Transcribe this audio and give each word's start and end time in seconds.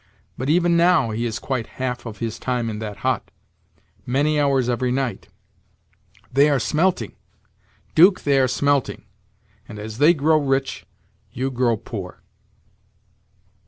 But 0.35 0.49
even 0.49 0.75
now, 0.75 1.11
he 1.11 1.27
is 1.27 1.37
quite 1.37 1.67
half 1.77 2.07
of 2.07 2.17
his 2.17 2.39
time 2.39 2.71
in 2.71 2.79
that 2.79 2.97
hut 3.05 3.29
many 4.03 4.39
hours 4.39 4.67
every 4.67 4.91
night. 4.91 5.27
They 6.33 6.49
are 6.49 6.57
smelting, 6.57 7.13
'Duke 7.93 8.21
they 8.21 8.39
are 8.39 8.47
smelting, 8.47 9.05
and 9.69 9.77
as 9.77 9.99
they 9.99 10.15
grow 10.15 10.39
rich, 10.39 10.87
you 11.31 11.51
grow 11.51 11.77
poor." 11.77 12.23